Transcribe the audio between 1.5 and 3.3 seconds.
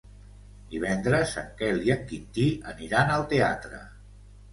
Quel i en Quintí aniran al